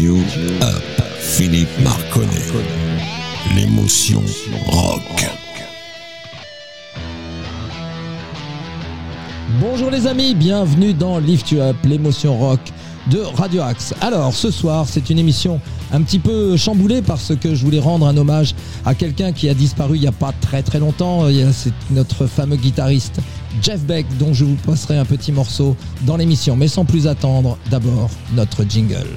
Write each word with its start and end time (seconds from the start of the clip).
Up, 0.00 1.02
Philippe 1.18 1.76
Marconnet. 1.82 2.28
L'émotion 3.56 4.22
rock. 4.68 5.02
Bonjour 9.60 9.90
les 9.90 10.06
amis, 10.06 10.36
bienvenue 10.36 10.94
dans 10.94 11.18
Lift 11.18 11.50
You 11.50 11.60
Up, 11.60 11.76
l'émotion 11.82 12.38
rock 12.38 12.60
de 13.10 13.18
Radio 13.18 13.62
Axe. 13.62 13.92
Alors 14.00 14.32
ce 14.34 14.52
soir, 14.52 14.86
c'est 14.88 15.10
une 15.10 15.18
émission 15.18 15.60
un 15.90 16.02
petit 16.02 16.20
peu 16.20 16.56
chamboulée 16.56 17.02
parce 17.02 17.34
que 17.34 17.56
je 17.56 17.64
voulais 17.64 17.80
rendre 17.80 18.06
un 18.06 18.16
hommage 18.16 18.54
à 18.84 18.94
quelqu'un 18.94 19.32
qui 19.32 19.48
a 19.48 19.54
disparu 19.54 19.96
il 19.96 20.02
n'y 20.02 20.06
a 20.06 20.12
pas 20.12 20.32
très 20.40 20.62
très 20.62 20.78
longtemps. 20.78 21.24
C'est 21.52 21.72
notre 21.90 22.26
fameux 22.26 22.56
guitariste 22.56 23.18
Jeff 23.60 23.80
Beck 23.80 24.06
dont 24.16 24.32
je 24.32 24.44
vous 24.44 24.56
passerai 24.64 24.96
un 24.96 25.04
petit 25.04 25.32
morceau 25.32 25.74
dans 26.02 26.16
l'émission. 26.16 26.54
Mais 26.54 26.68
sans 26.68 26.84
plus 26.84 27.08
attendre, 27.08 27.58
d'abord 27.68 28.10
notre 28.36 28.62
jingle. 28.62 29.08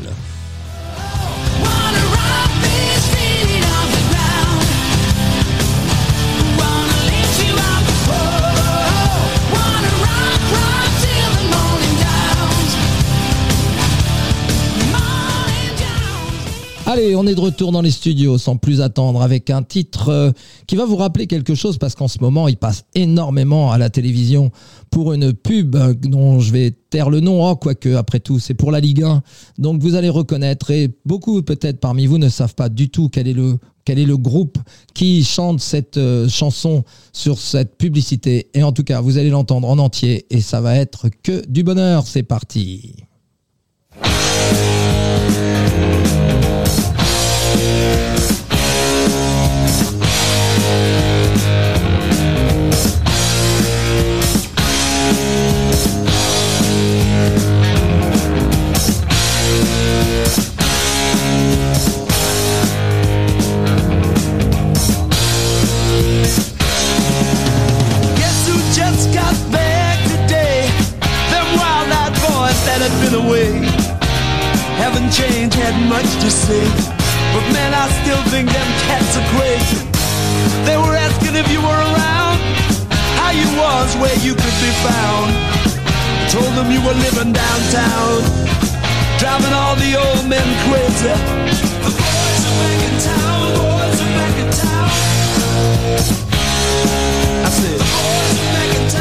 Allez, 16.93 17.15
on 17.15 17.25
est 17.25 17.35
de 17.35 17.39
retour 17.39 17.71
dans 17.71 17.81
les 17.81 17.89
studios 17.89 18.37
sans 18.37 18.57
plus 18.57 18.81
attendre 18.81 19.21
avec 19.21 19.49
un 19.49 19.63
titre 19.63 20.09
euh, 20.09 20.31
qui 20.67 20.75
va 20.75 20.83
vous 20.83 20.97
rappeler 20.97 21.25
quelque 21.25 21.55
chose 21.55 21.77
parce 21.77 21.95
qu'en 21.95 22.09
ce 22.09 22.19
moment 22.19 22.49
il 22.49 22.57
passe 22.57 22.83
énormément 22.95 23.71
à 23.71 23.77
la 23.77 23.89
télévision 23.89 24.51
pour 24.89 25.13
une 25.13 25.31
pub 25.31 25.77
euh, 25.77 25.93
dont 25.93 26.41
je 26.41 26.51
vais 26.51 26.71
taire 26.71 27.09
le 27.09 27.21
nom, 27.21 27.49
oh, 27.49 27.55
quoique 27.55 27.95
après 27.95 28.19
tout 28.19 28.39
c'est 28.39 28.55
pour 28.55 28.73
la 28.73 28.81
Ligue 28.81 29.03
1. 29.03 29.23
Donc 29.57 29.81
vous 29.81 29.95
allez 29.95 30.09
reconnaître 30.09 30.69
et 30.71 30.89
beaucoup 31.05 31.41
peut-être 31.43 31.79
parmi 31.79 32.07
vous 32.07 32.17
ne 32.17 32.27
savent 32.27 32.55
pas 32.55 32.67
du 32.67 32.89
tout 32.89 33.07
quel 33.07 33.29
est 33.29 33.33
le 33.33 33.57
quel 33.85 33.97
est 33.97 34.05
le 34.05 34.17
groupe 34.17 34.57
qui 34.93 35.23
chante 35.23 35.61
cette 35.61 35.95
euh, 35.95 36.27
chanson 36.27 36.83
sur 37.13 37.39
cette 37.39 37.77
publicité. 37.77 38.49
Et 38.53 38.63
en 38.63 38.73
tout 38.73 38.83
cas, 38.83 38.99
vous 38.99 39.17
allez 39.17 39.29
l'entendre 39.29 39.69
en 39.69 39.79
entier 39.79 40.25
et 40.29 40.41
ça 40.41 40.59
va 40.59 40.75
être 40.75 41.07
que 41.23 41.41
du 41.47 41.63
bonheur. 41.63 42.05
C'est 42.05 42.23
parti. 42.23 42.95
Haven't 74.81 75.11
changed, 75.13 75.53
had 75.53 75.77
much 75.87 76.09
to 76.25 76.31
say. 76.31 76.65
But 77.33 77.45
man, 77.53 77.71
I 77.77 77.85
still 78.01 78.17
think 78.33 78.49
them 78.49 78.69
cats 78.89 79.13
are 79.13 79.27
crazy. 79.37 79.85
They 80.65 80.75
were 80.75 80.97
asking 80.97 81.35
if 81.37 81.45
you 81.53 81.61
were 81.61 81.81
around, 81.93 82.41
how 83.21 83.29
you 83.29 83.45
was, 83.61 83.93
where 84.01 84.17
you 84.25 84.33
could 84.33 84.57
be 84.57 84.73
found. 84.81 85.29
I 85.29 86.27
told 86.33 86.49
them 86.57 86.71
you 86.73 86.81
were 86.81 86.97
living 86.97 87.31
downtown, 87.31 88.25
driving 89.21 89.53
all 89.53 89.75
the 89.77 89.93
old 90.01 90.25
men 90.25 90.47
crazy. 90.65 91.13
The 91.85 91.93
boys 91.93 92.41
are 92.49 92.57
back 92.65 92.81
in 92.81 92.95
town, 93.05 93.37
the 93.45 93.61
boys 93.61 94.01
are 94.01 94.13
back 94.17 94.35
in 94.41 94.49
town. 94.57 94.89
I 97.45 97.49
said, 97.53 97.77
the 97.77 97.85
boys 97.85 98.37
are 98.41 98.49
back 98.57 98.73
in 98.73 98.85
town. 98.89 99.00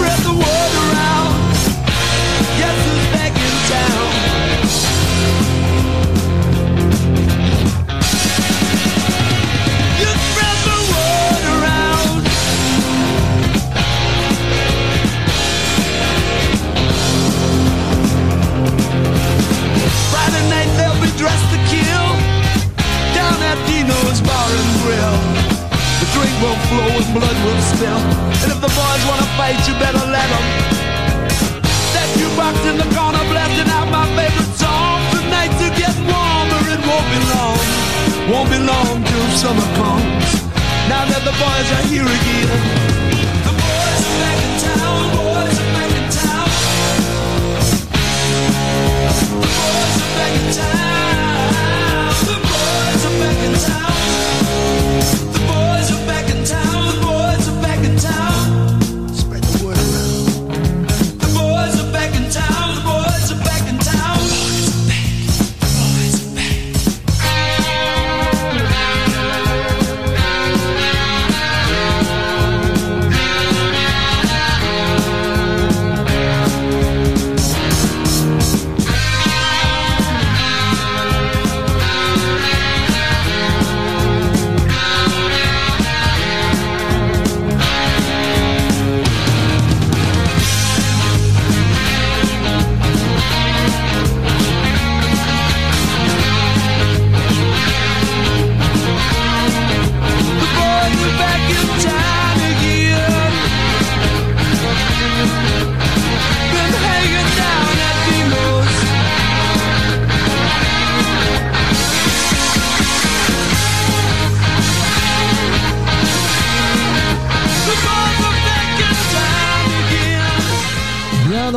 breath 0.00 0.26
of 0.26 0.36
war. 0.38 0.59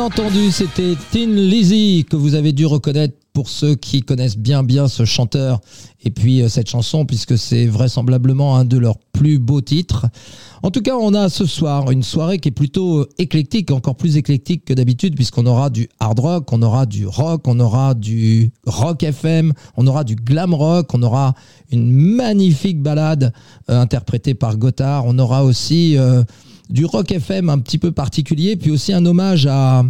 Entendu, 0.04 0.50
c'était 0.50 0.96
Tin 1.12 1.28
Lizzy 1.28 2.04
que 2.08 2.14
vous 2.16 2.34
avez 2.34 2.52
dû 2.52 2.66
reconnaître 2.66 3.14
pour 3.32 3.48
ceux 3.48 3.74
qui 3.74 4.02
connaissent 4.02 4.36
bien 4.36 4.62
bien 4.62 4.86
ce 4.86 5.06
chanteur 5.06 5.62
et 6.04 6.10
puis 6.10 6.42
euh, 6.42 6.50
cette 6.50 6.68
chanson 6.68 7.06
puisque 7.06 7.38
c'est 7.38 7.64
vraisemblablement 7.64 8.58
un 8.58 8.66
de 8.66 8.76
leurs 8.76 8.98
plus 8.98 9.38
beaux 9.38 9.62
titres. 9.62 10.04
En 10.62 10.70
tout 10.70 10.82
cas, 10.82 10.94
on 10.94 11.14
a 11.14 11.30
ce 11.30 11.46
soir 11.46 11.90
une 11.90 12.02
soirée 12.02 12.38
qui 12.38 12.50
est 12.50 12.52
plutôt 12.52 12.98
euh, 12.98 13.08
éclectique, 13.16 13.70
encore 13.70 13.96
plus 13.96 14.18
éclectique 14.18 14.66
que 14.66 14.74
d'habitude 14.74 15.14
puisqu'on 15.14 15.46
aura 15.46 15.70
du 15.70 15.88
hard 16.00 16.18
rock, 16.18 16.52
on 16.52 16.60
aura 16.60 16.84
du 16.84 17.06
rock, 17.06 17.48
on 17.48 17.58
aura 17.58 17.94
du 17.94 18.50
rock 18.66 19.02
FM, 19.02 19.54
on 19.78 19.86
aura 19.86 20.04
du 20.04 20.16
glam 20.16 20.52
rock, 20.52 20.92
on 20.92 21.02
aura 21.02 21.34
une 21.72 21.90
magnifique 21.90 22.82
balade 22.82 23.32
euh, 23.70 23.80
interprétée 23.80 24.34
par 24.34 24.58
Gotthard, 24.58 25.04
on 25.06 25.18
aura 25.18 25.44
aussi 25.44 25.96
du 26.70 26.84
rock 26.84 27.12
FM 27.12 27.48
un 27.48 27.58
petit 27.58 27.78
peu 27.78 27.92
particulier, 27.92 28.56
puis 28.56 28.70
aussi 28.70 28.92
un 28.92 29.04
hommage 29.04 29.46
à, 29.46 29.84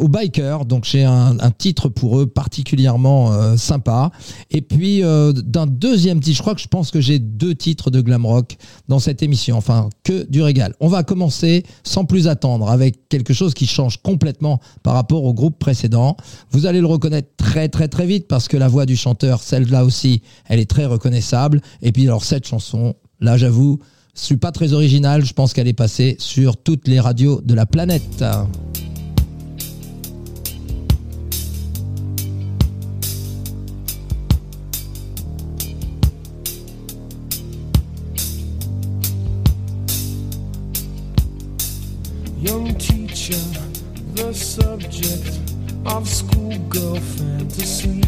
aux 0.00 0.08
bikers. 0.08 0.64
Donc 0.64 0.84
j'ai 0.84 1.04
un, 1.04 1.36
titre 1.56 1.88
pour 1.88 2.18
eux 2.18 2.26
particulièrement 2.26 3.32
euh, 3.32 3.56
sympa. 3.56 4.10
Et 4.50 4.62
puis 4.62 5.02
euh, 5.02 5.32
d'un 5.32 5.66
deuxième 5.66 6.20
titre, 6.20 6.36
je 6.36 6.42
crois 6.42 6.54
que 6.54 6.60
je 6.60 6.68
pense 6.68 6.90
que 6.90 7.00
j'ai 7.00 7.18
deux 7.18 7.54
titres 7.54 7.90
de 7.90 8.00
glam 8.00 8.24
rock 8.24 8.56
dans 8.88 8.98
cette 8.98 9.22
émission. 9.22 9.56
Enfin, 9.56 9.88
que 10.04 10.24
du 10.30 10.42
régal. 10.42 10.74
On 10.80 10.88
va 10.88 11.02
commencer 11.02 11.64
sans 11.84 12.04
plus 12.04 12.28
attendre 12.28 12.70
avec 12.70 13.08
quelque 13.08 13.34
chose 13.34 13.54
qui 13.54 13.66
change 13.66 14.02
complètement 14.02 14.60
par 14.82 14.94
rapport 14.94 15.24
au 15.24 15.34
groupe 15.34 15.58
précédent. 15.58 16.16
Vous 16.50 16.66
allez 16.66 16.80
le 16.80 16.86
reconnaître 16.86 17.28
très 17.36 17.68
très 17.68 17.88
très 17.88 18.06
vite 18.06 18.26
parce 18.28 18.48
que 18.48 18.56
la 18.56 18.68
voix 18.68 18.86
du 18.86 18.96
chanteur, 18.96 19.42
celle-là 19.42 19.84
aussi, 19.84 20.22
elle 20.46 20.60
est 20.60 20.70
très 20.70 20.86
reconnaissable. 20.86 21.60
Et 21.82 21.92
puis 21.92 22.04
alors 22.04 22.24
cette 22.24 22.46
chanson, 22.46 22.94
là 23.20 23.36
j'avoue, 23.36 23.80
je 24.14 24.20
suis 24.20 24.36
pas 24.36 24.52
très 24.52 24.72
original, 24.72 25.24
je 25.24 25.32
pense 25.32 25.52
qu'elle 25.52 25.68
est 25.68 25.72
passée 25.72 26.16
sur 26.18 26.56
toutes 26.56 26.88
les 26.88 27.00
radios 27.00 27.40
de 27.42 27.54
la 27.54 27.66
planète. 27.66 28.24
Young 42.42 42.76
teacher, 42.78 43.36
the 44.14 44.32
subject 44.32 45.40
of 45.84 46.08
schoolgirl 46.08 46.98
fantasy. 46.98 48.00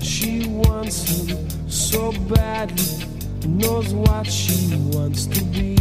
She 0.00 0.46
wants 0.48 1.04
him 1.08 1.48
so 1.68 2.12
badly. 2.28 3.19
Knows 3.46 3.94
what 3.94 4.26
she 4.26 4.76
wants 4.92 5.26
to 5.26 5.42
be. 5.44 5.76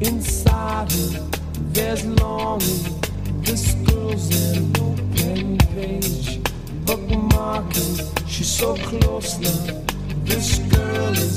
Inside 0.00 0.90
her, 0.92 1.28
there's 1.72 2.04
longing. 2.06 3.00
This 3.42 3.74
girl's 3.86 4.28
an 4.56 4.72
open 4.78 5.58
page, 5.74 6.40
bookmarking. 6.86 8.28
She's 8.28 8.50
so 8.50 8.74
close 8.76 9.38
now. 9.38 9.82
This 10.24 10.58
girl 10.58 11.12
is 11.12 11.29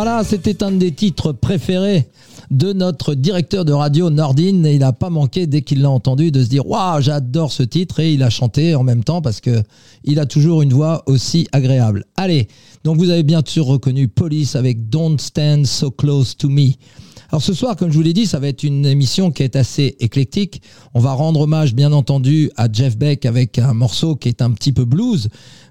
Voilà, 0.00 0.22
c'était 0.22 0.62
un 0.62 0.70
des 0.70 0.92
titres 0.92 1.32
préférés 1.32 2.06
de 2.52 2.72
notre 2.72 3.16
directeur 3.16 3.64
de 3.64 3.72
radio 3.72 4.10
Nordine 4.10 4.64
il 4.64 4.78
n'a 4.78 4.92
pas 4.92 5.10
manqué 5.10 5.48
dès 5.48 5.62
qu'il 5.62 5.82
l'a 5.82 5.90
entendu 5.90 6.30
de 6.30 6.40
se 6.40 6.48
dire 6.48 6.68
waouh 6.68 7.00
j'adore 7.00 7.50
ce 7.50 7.64
titre 7.64 7.98
et 7.98 8.12
il 8.12 8.22
a 8.22 8.30
chanté 8.30 8.76
en 8.76 8.84
même 8.84 9.02
temps 9.02 9.20
parce 9.22 9.40
que 9.40 9.60
il 10.04 10.20
a 10.20 10.26
toujours 10.26 10.62
une 10.62 10.72
voix 10.72 11.02
aussi 11.06 11.48
agréable. 11.50 12.04
Allez, 12.16 12.46
donc 12.84 12.98
vous 12.98 13.10
avez 13.10 13.24
bien 13.24 13.42
sûr 13.44 13.66
reconnu 13.66 14.06
Police 14.06 14.54
avec 14.54 14.88
Don't 14.88 15.18
Stand 15.18 15.66
So 15.66 15.90
Close 15.90 16.36
to 16.36 16.48
Me. 16.48 16.74
Alors 17.30 17.42
ce 17.42 17.52
soir, 17.52 17.76
comme 17.76 17.90
je 17.90 17.96
vous 17.96 18.02
l'ai 18.02 18.14
dit, 18.14 18.24
ça 18.24 18.38
va 18.38 18.48
être 18.48 18.62
une 18.62 18.86
émission 18.86 19.30
qui 19.30 19.42
est 19.42 19.54
assez 19.54 19.96
éclectique. 20.00 20.62
On 20.94 21.00
va 21.00 21.12
rendre 21.12 21.40
hommage, 21.40 21.74
bien 21.74 21.92
entendu, 21.92 22.50
à 22.56 22.72
Jeff 22.72 22.96
Beck 22.96 23.26
avec 23.26 23.58
un 23.58 23.74
morceau 23.74 24.16
qui 24.16 24.28
est 24.28 24.40
un 24.40 24.50
petit 24.52 24.72
peu 24.72 24.86
blues, 24.86 25.28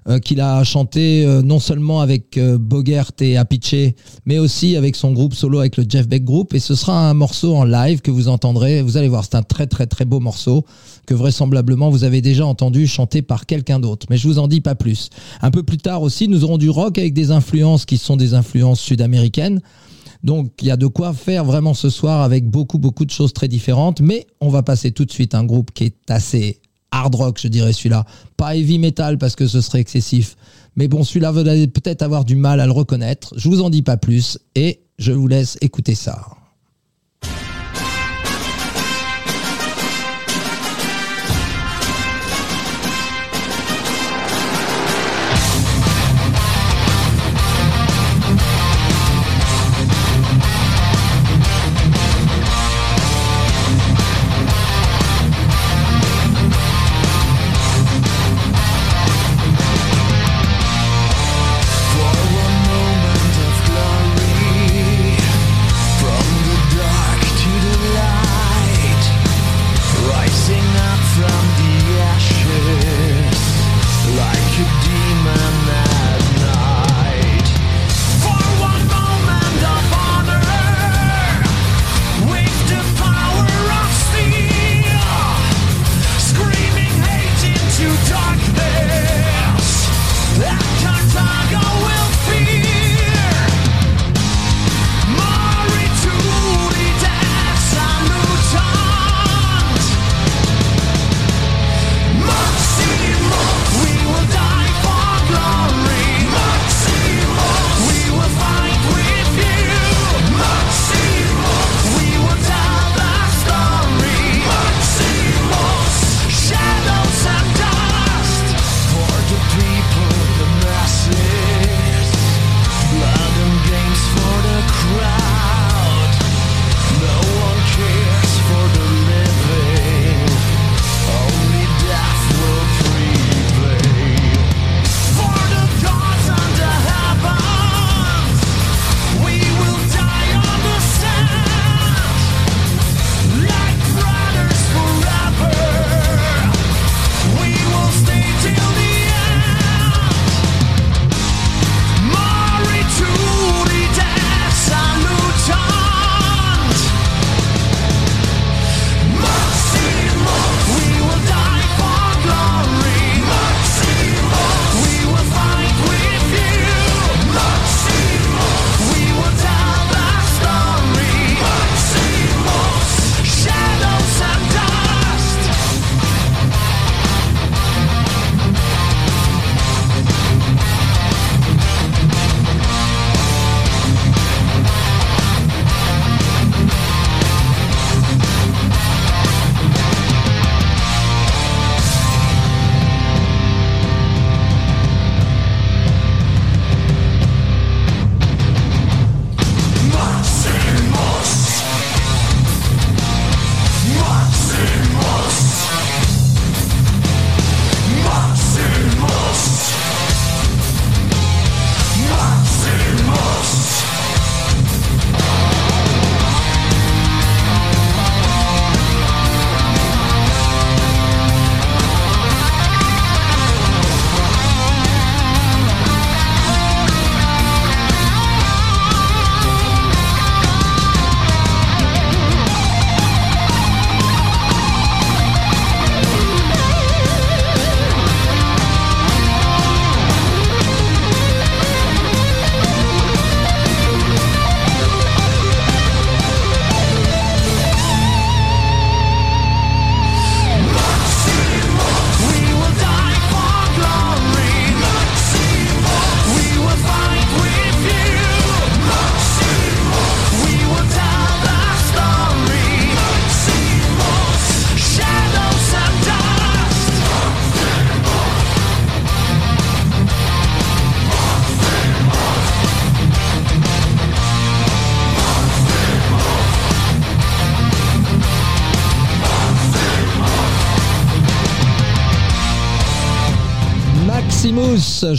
euh, 0.08 0.18
qu'il 0.20 0.40
a 0.40 0.64
chanté 0.64 1.26
euh, 1.26 1.42
non 1.42 1.58
seulement 1.58 2.00
avec 2.00 2.38
euh, 2.38 2.56
Bogert 2.56 3.10
et 3.20 3.36
Apiche, 3.36 3.92
mais 4.24 4.38
aussi 4.38 4.74
avec 4.74 4.96
son 4.96 5.12
groupe 5.12 5.34
solo, 5.34 5.58
avec 5.58 5.76
le 5.76 5.84
Jeff 5.86 6.08
Beck 6.08 6.24
Group. 6.24 6.54
Et 6.54 6.60
ce 6.60 6.74
sera 6.74 7.10
un 7.10 7.12
morceau 7.12 7.54
en 7.54 7.64
live 7.64 8.00
que 8.00 8.10
vous 8.10 8.28
entendrez. 8.28 8.80
Vous 8.80 8.96
allez 8.96 9.08
voir, 9.08 9.24
c'est 9.24 9.34
un 9.34 9.42
très 9.42 9.66
très 9.66 9.86
très 9.86 10.06
beau 10.06 10.18
morceau 10.18 10.64
que 11.06 11.12
vraisemblablement 11.12 11.90
vous 11.90 12.04
avez 12.04 12.22
déjà 12.22 12.46
entendu 12.46 12.86
chanter 12.86 13.20
par 13.20 13.44
quelqu'un 13.44 13.80
d'autre. 13.80 14.06
Mais 14.08 14.16
je 14.16 14.26
vous 14.26 14.38
en 14.38 14.48
dis 14.48 14.62
pas 14.62 14.74
plus. 14.74 15.10
Un 15.42 15.50
peu 15.50 15.62
plus 15.62 15.78
tard 15.78 16.00
aussi, 16.00 16.26
nous 16.26 16.42
aurons 16.42 16.58
du 16.58 16.70
rock 16.70 16.96
avec 16.96 17.12
des 17.12 17.30
influences 17.30 17.84
qui 17.84 17.98
sont 17.98 18.16
des 18.16 18.32
influences 18.32 18.80
sud-américaines. 18.80 19.60
Donc 20.24 20.52
il 20.62 20.68
y 20.68 20.70
a 20.70 20.78
de 20.78 20.86
quoi 20.86 21.12
faire 21.12 21.44
vraiment 21.44 21.74
ce 21.74 21.90
soir 21.90 22.22
avec 22.22 22.48
beaucoup 22.48 22.78
beaucoup 22.78 23.04
de 23.04 23.10
choses 23.10 23.34
très 23.34 23.48
différentes. 23.48 24.00
Mais 24.00 24.26
on 24.40 24.48
va 24.48 24.62
passer 24.62 24.90
tout 24.90 25.04
de 25.04 25.12
suite 25.12 25.34
à 25.34 25.38
un 25.38 25.44
groupe 25.44 25.70
qui 25.72 25.84
est 25.84 26.10
assez 26.10 26.60
hard 26.90 27.14
rock, 27.14 27.38
je 27.40 27.48
dirais 27.48 27.72
celui-là. 27.72 28.04
Pas 28.36 28.56
heavy 28.56 28.78
metal 28.78 29.18
parce 29.18 29.36
que 29.36 29.46
ce 29.46 29.60
serait 29.60 29.80
excessif. 29.80 30.36
Mais 30.76 30.88
bon, 30.88 31.04
celui-là, 31.04 31.32
vous 31.32 31.40
allez 31.40 31.66
peut-être 31.66 32.02
avoir 32.02 32.24
du 32.24 32.36
mal 32.36 32.60
à 32.60 32.66
le 32.66 32.72
reconnaître. 32.72 33.34
Je 33.36 33.48
vous 33.48 33.62
en 33.62 33.70
dis 33.70 33.82
pas 33.82 33.96
plus 33.96 34.38
et 34.54 34.80
je 34.98 35.12
vous 35.12 35.26
laisse 35.26 35.58
écouter 35.60 35.94
ça. 35.94 36.37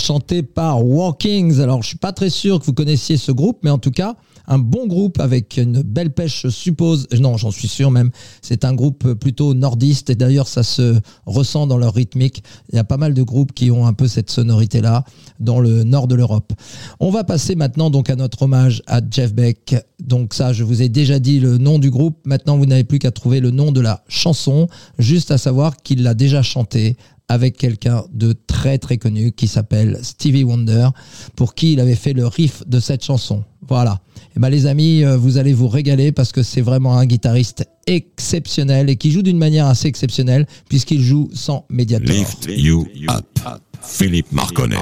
Chanté 0.10 0.42
par 0.42 0.84
Walkings. 0.84 1.60
Alors, 1.60 1.84
je 1.84 1.90
suis 1.90 2.00
pas 2.00 2.12
très 2.12 2.32
sûr 2.32 2.60
que 2.60 2.66
vous 2.66 2.74
connaissiez 2.74 3.16
ce 3.16 3.32
groupe, 3.32 3.60
mais 3.62 3.70
en 3.70 3.78
tout 3.78 3.92
cas, 3.92 4.16
un 4.48 4.58
bon 4.58 4.88
groupe 4.88 5.20
avec 5.20 5.58
une 5.58 5.84
belle 5.84 6.12
pêche, 6.12 6.42
je 6.46 6.50
suppose. 6.50 7.08
Non, 7.20 7.38
j'en 7.38 7.52
suis 7.52 7.68
sûr 7.68 7.92
même. 7.92 8.10
C'est 8.42 8.66
un 8.66 8.74
groupe 8.74 9.14
plutôt 9.14 9.54
nordiste 9.54 10.10
et 10.10 10.16
d'ailleurs, 10.16 10.48
ça 10.48 10.64
se 10.64 11.00
ressent 11.28 11.68
dans 11.68 11.78
leur 11.78 11.94
rythmique. 11.94 12.42
Il 12.72 12.76
y 12.76 12.80
a 12.80 12.84
pas 12.84 12.98
mal 12.98 13.14
de 13.14 13.22
groupes 13.22 13.54
qui 13.54 13.70
ont 13.70 13.86
un 13.86 13.94
peu 13.94 14.08
cette 14.08 14.32
sonorité-là 14.32 15.04
dans 15.40 15.60
le 15.60 15.84
nord 15.84 16.08
de 16.08 16.16
l'Europe. 16.16 16.54
On 17.00 17.12
va 17.12 17.24
passer 17.24 17.54
maintenant 17.54 17.92
donc 17.92 18.10
à 18.10 18.16
notre 18.16 18.42
hommage 18.42 18.82
à 18.88 19.02
Jeff 19.08 19.36
Beck. 19.36 19.76
Donc 20.00 20.34
ça, 20.34 20.54
je 20.54 20.64
vous 20.64 20.82
ai 20.82 20.90
déjà 20.90 21.20
dit 21.20 21.40
le 21.40 21.60
nom 21.60 21.78
du 21.78 21.92
groupe. 21.92 22.18
Maintenant, 22.26 22.58
vous 22.58 22.66
n'avez 22.66 22.84
plus 22.84 22.98
qu'à 22.98 23.12
trouver 23.12 23.42
le 23.42 23.52
nom 23.52 23.72
de 23.72 23.80
la 23.80 24.04
chanson, 24.08 24.70
juste 24.98 25.30
à 25.30 25.38
savoir 25.38 25.78
qu'il 25.78 26.02
l'a 26.02 26.16
déjà 26.16 26.42
chanté 26.42 26.98
avec 27.30 27.58
quelqu'un 27.58 28.04
de 28.12 28.34
très 28.48 28.78
très 28.80 28.98
connu 28.98 29.32
qui 29.32 29.48
s'appelle 29.48 30.00
Stevie 30.02 30.44
Wonder, 30.44 30.90
pour 31.36 31.56
qui 31.56 31.74
il 31.74 31.80
avait 31.80 31.96
fait 31.96 32.14
le 32.14 32.28
riff 32.28 32.64
de 32.68 32.80
cette 32.80 33.04
chanson. 33.04 33.44
Voilà. 33.68 34.00
Et 34.36 34.40
ben 34.40 34.50
les 34.50 34.66
amis, 34.66 35.04
euh, 35.04 35.16
vous 35.16 35.38
allez 35.38 35.54
vous 35.54 35.68
régaler 35.68 36.12
parce 36.12 36.32
que 36.32 36.44
c'est 36.44 36.62
vraiment 36.62 36.98
un 36.98 37.06
guitariste 37.06 37.66
exceptionnel 37.88 38.90
et 38.90 38.96
qui 38.96 39.12
joue 39.12 39.22
d'une 39.22 39.38
manière 39.38 39.68
assez 39.68 39.88
exceptionnelle 39.88 40.48
puisqu'il 40.68 41.02
joue 41.02 41.30
sans 41.34 41.66
médiator. 41.70 42.14
Lift 42.14 42.48
you 42.50 42.88
up. 43.10 43.40
Philippe 43.82 44.32
Marconnet. 44.32 44.76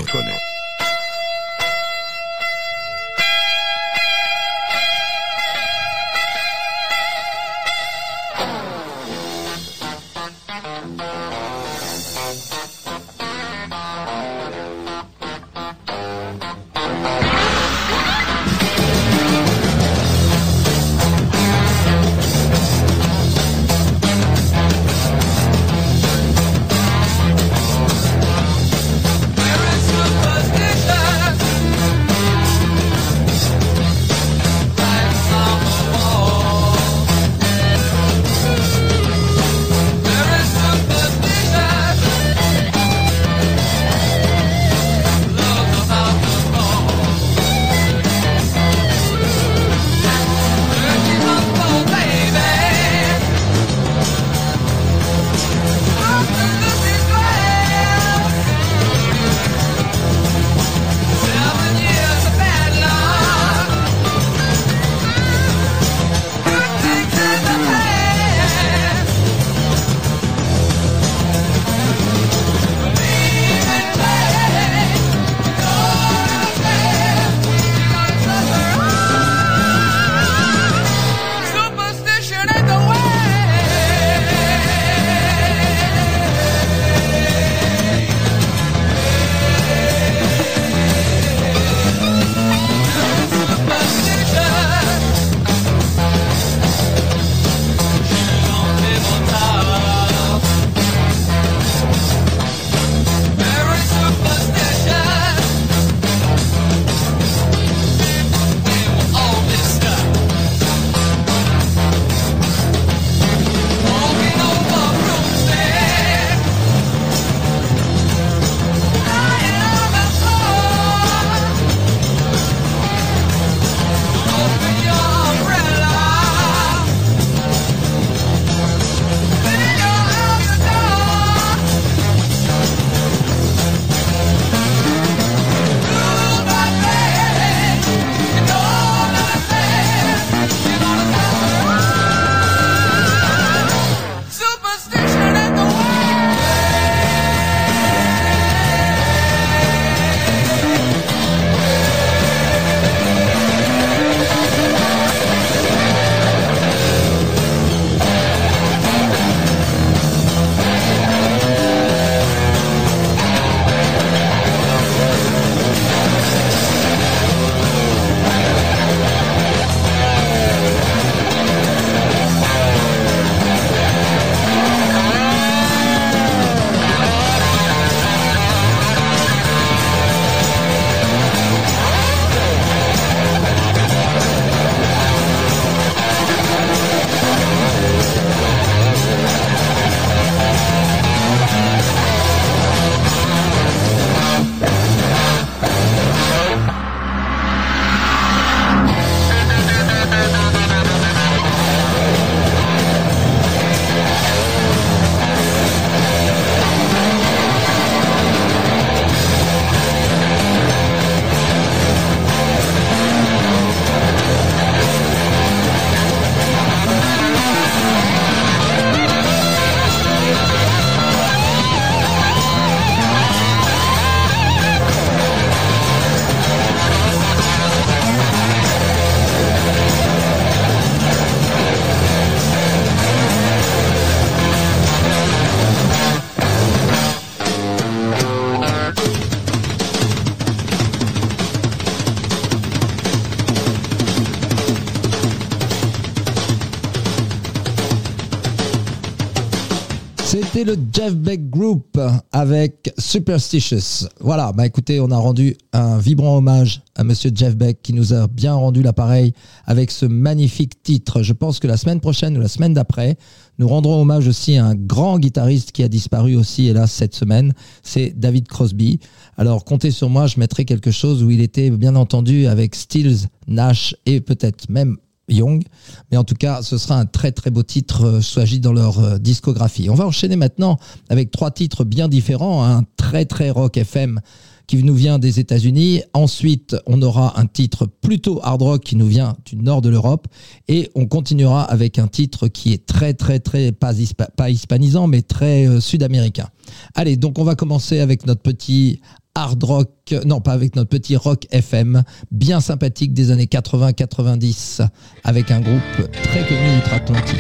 Le 250.64 250.76
Jeff 250.92 251.14
Beck 251.14 251.52
Group 251.52 252.00
avec 252.32 252.92
Superstitious. 252.98 254.08
Voilà, 254.20 254.52
bah 254.54 254.66
écoutez, 254.66 255.00
on 255.00 255.12
a 255.12 255.18
rendu 255.18 255.56
un 255.72 256.00
vibrant 256.00 256.38
hommage 256.38 256.82
à 256.96 257.04
monsieur 257.04 257.30
Jeff 257.32 257.56
Beck 257.56 257.84
qui 257.84 257.94
nous 257.94 258.12
a 258.12 258.28
bien 258.28 258.56
rendu 258.56 258.82
l'appareil 258.82 259.34
avec 259.68 259.92
ce 259.92 260.08
magnifique 260.08 260.82
titre. 260.82 261.22
Je 261.22 261.34
pense 261.34 261.60
que 261.60 261.68
la 261.68 261.78
semaine 261.78 262.00
prochaine 262.00 262.36
ou 262.36 262.42
la 262.42 262.48
semaine 262.48 262.74
d'après, 262.74 263.18
nous 263.60 263.68
rendrons 263.68 264.02
hommage 264.02 264.28
aussi 264.28 264.58
à 264.58 264.66
un 264.66 264.74
grand 264.74 265.20
guitariste 265.20 265.74
qui 265.74 265.84
a 265.84 265.90
disparu 265.90 266.36
aussi, 266.36 266.68
hélas, 266.68 266.92
cette 266.92 267.14
semaine. 267.14 267.54
C'est 267.84 268.18
David 268.18 268.48
Crosby. 268.48 269.00
Alors, 269.38 269.64
comptez 269.64 269.92
sur 269.92 270.10
moi, 270.10 270.26
je 270.26 270.40
mettrai 270.40 270.66
quelque 270.66 270.90
chose 270.90 271.22
où 271.24 271.30
il 271.30 271.42
était 271.42 271.70
bien 271.70 271.96
entendu 271.96 272.48
avec 272.48 272.74
Stills, 272.74 273.28
Nash 273.48 273.96
et 274.08 274.22
peut-être 274.22 274.70
même 274.70 274.98
Young. 275.28 275.64
Mais 276.12 276.18
en 276.18 276.24
tout 276.24 276.36
cas, 276.36 276.62
ce 276.62 276.78
sera 276.78 277.00
un 277.00 277.06
très 277.06 277.32
très 277.32 277.50
beau 277.50 277.64
titre, 277.64 278.06
euh, 278.06 278.22
s'agit 278.22 278.60
dans 278.60 278.74
leur 278.74 279.00
euh, 279.00 279.18
discographie. 279.18 279.90
On 279.90 279.96
va 279.96 280.06
enchaîner 280.06 280.36
maintenant 280.36 280.80
avec 281.10 281.32
trois 281.32 281.52
titres 281.52 281.84
bien 281.84 282.08
différents. 282.08 282.64
Un 282.64 282.84
très 282.96 283.26
très 283.26 283.50
rock 283.50 283.78
FM 283.78 284.20
qui 284.68 284.84
nous 284.84 284.94
vient 284.94 285.18
des 285.18 285.40
États-Unis. 285.40 286.04
Ensuite, 286.14 286.76
on 286.86 287.02
aura 287.02 287.40
un 287.40 287.46
titre 287.46 287.86
plutôt 287.86 288.42
hard 288.44 288.62
rock 288.62 288.84
qui 288.84 288.98
nous 288.98 289.08
vient 289.08 289.38
du 289.46 289.56
nord 289.56 289.82
de 289.82 289.90
l'Europe. 289.90 290.28
Et 290.68 290.92
on 290.94 291.08
continuera 291.08 291.64
avec 291.64 292.00
un 292.00 292.08
titre 292.08 292.50
qui 292.50 292.74
est 292.74 292.86
très 292.86 293.14
très 293.14 293.40
très, 293.40 293.72
pas 293.72 294.50
hispanisant, 294.50 295.08
mais 295.08 295.22
très 295.22 295.68
euh, 295.68 295.80
sud-américain. 295.80 296.50
Allez, 296.96 297.16
donc 297.16 297.40
on 297.40 297.46
va 297.46 297.56
commencer 297.56 298.00
avec 298.00 298.26
notre 298.26 298.42
petit 298.42 299.00
hard 299.38 299.64
rock, 299.64 300.16
non 300.26 300.42
pas 300.42 300.54
avec 300.54 300.76
notre 300.76 300.90
petit 300.90 301.16
rock 301.16 301.46
FM, 301.52 302.04
bien 302.32 302.60
sympathique 302.60 303.14
des 303.14 303.30
années 303.30 303.46
80-90, 303.46 304.82
avec 305.24 305.52
un 305.52 305.62
groupe 305.62 306.12
très 306.24 306.44
connu 306.48 306.78
outre-Atlantique. 306.80 307.38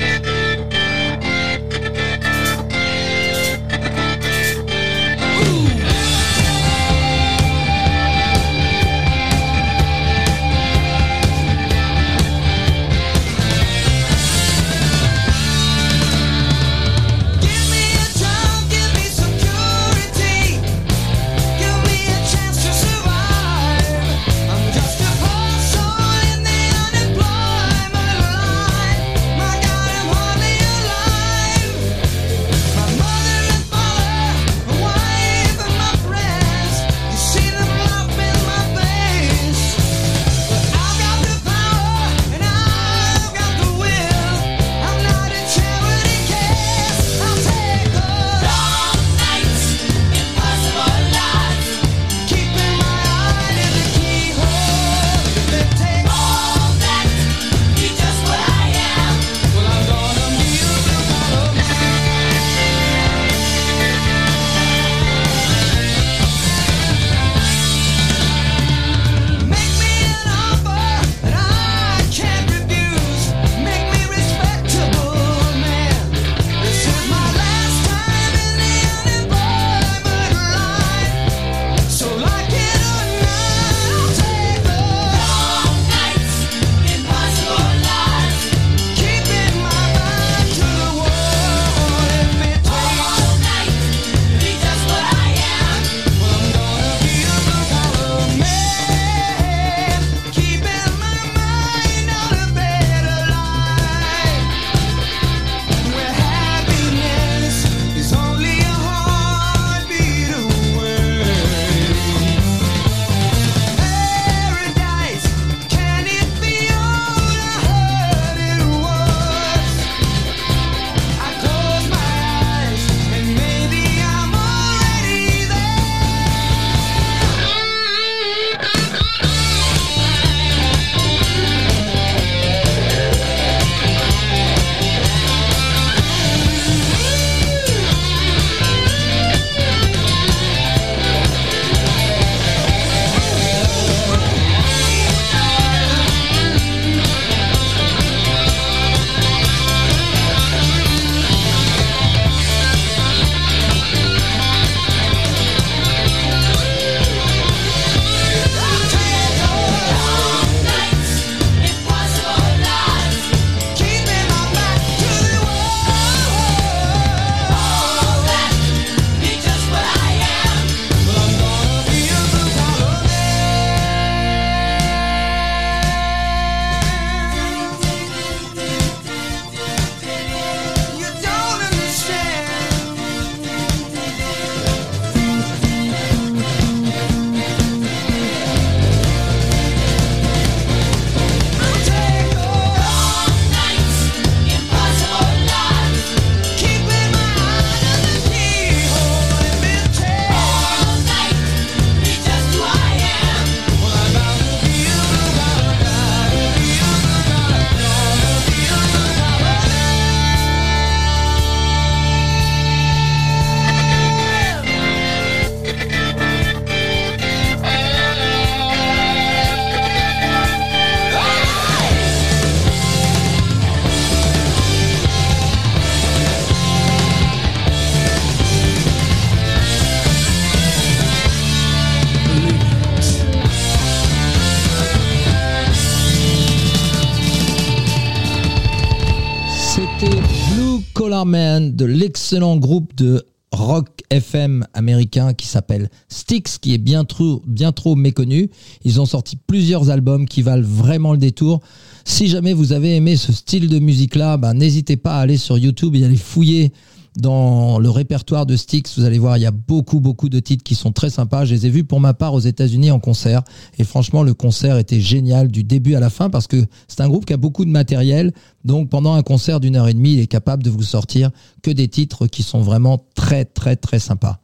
De 242.27 242.35
l'excellent 242.35 242.57
groupe 242.57 242.93
de 242.95 243.25
rock 243.53 243.87
FM 244.09 244.65
américain 244.73 245.33
qui 245.33 245.47
s'appelle 245.47 245.89
Styx, 246.09 246.57
qui 246.57 246.73
est 246.73 246.77
bien 246.77 247.05
trop, 247.05 247.41
bien 247.47 247.71
trop 247.71 247.95
méconnu. 247.95 248.49
Ils 248.83 248.99
ont 248.99 249.05
sorti 249.05 249.37
plusieurs 249.47 249.89
albums 249.89 250.27
qui 250.27 250.41
valent 250.41 250.67
vraiment 250.67 251.13
le 251.13 251.19
détour. 251.19 251.61
Si 252.03 252.27
jamais 252.27 252.51
vous 252.51 252.73
avez 252.73 252.97
aimé 252.97 253.15
ce 253.15 253.31
style 253.31 253.69
de 253.69 253.79
musique-là, 253.79 254.35
ben, 254.35 254.53
n'hésitez 254.53 254.97
pas 254.97 255.17
à 255.17 255.21
aller 255.21 255.37
sur 255.37 255.57
YouTube 255.57 255.95
et 255.95 256.03
aller 256.03 256.17
fouiller 256.17 256.73
dans 257.17 257.79
le 257.79 257.89
répertoire 257.89 258.45
de 258.45 258.55
Styx, 258.55 258.97
vous 258.97 259.03
allez 259.03 259.17
voir, 259.17 259.37
il 259.37 259.41
y 259.41 259.47
a 259.47 259.51
beaucoup, 259.51 259.99
beaucoup 259.99 260.29
de 260.29 260.39
titres 260.39 260.63
qui 260.63 260.75
sont 260.75 260.91
très 260.91 261.09
sympas. 261.09 261.45
Je 261.45 261.55
les 261.55 261.65
ai 261.65 261.69
vus 261.69 261.83
pour 261.83 261.99
ma 261.99 262.13
part 262.13 262.33
aux 262.33 262.39
États-Unis 262.39 262.91
en 262.91 262.99
concert. 262.99 263.41
Et 263.79 263.83
franchement, 263.83 264.21
le 264.21 264.35
concert 264.35 264.77
était 264.77 265.01
génial 265.01 265.47
du 265.47 265.63
début 265.63 265.95
à 265.95 265.99
la 265.99 266.11
fin 266.11 266.29
parce 266.29 266.45
que 266.45 266.63
c'est 266.87 267.01
un 267.01 267.07
groupe 267.07 267.25
qui 267.25 267.33
a 267.33 267.37
beaucoup 267.37 267.65
de 267.65 267.71
matériel. 267.71 268.33
Donc, 268.65 268.89
pendant 268.89 269.15
un 269.15 269.23
concert 269.23 269.59
d'une 269.59 269.75
heure 269.75 269.87
et 269.87 269.93
demie, 269.93 270.13
il 270.13 270.19
est 270.19 270.27
capable 270.27 270.61
de 270.61 270.69
vous 270.69 270.83
sortir 270.83 271.31
que 271.63 271.71
des 271.71 271.87
titres 271.87 272.27
qui 272.27 272.43
sont 272.43 272.61
vraiment 272.61 273.03
très, 273.15 273.45
très, 273.45 273.75
très 273.75 273.99
sympas. 273.99 274.39